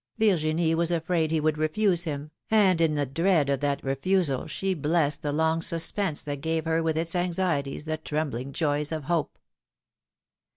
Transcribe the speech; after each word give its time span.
Virginie 0.17 0.73
was 0.73 0.89
afraid 0.89 1.29
he 1.29 1.39
would 1.39 1.59
refuse 1.59 2.05
him, 2.05 2.31
and 2.49 2.81
in 2.81 2.95
the 2.95 3.05
dread 3.05 3.51
of 3.51 3.59
that 3.59 3.83
refusal 3.83 4.47
she 4.47 4.73
blessed 4.73 5.21
the 5.21 5.31
long 5.31 5.61
suspense 5.61 6.23
that 6.23 6.41
gave 6.41 6.65
her 6.65 6.81
with 6.81 6.97
its 6.97 7.15
anxieties 7.15 7.83
the 7.83 7.97
trembling 7.97 8.51
joys 8.51 8.91
of 8.91 9.03
hope. 9.03 9.37